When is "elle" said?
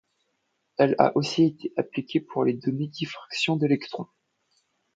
0.77-0.95